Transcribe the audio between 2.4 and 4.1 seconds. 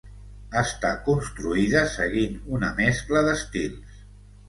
una mescla d'estils.